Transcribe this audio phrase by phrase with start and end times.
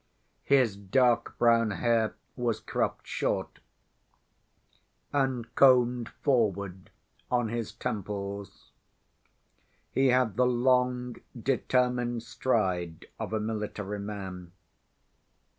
[0.43, 3.59] His dark brown hair was cropped short,
[5.13, 6.89] and combed forward
[7.29, 8.71] on his temples.
[9.91, 14.53] He had the long, determined stride of a military man.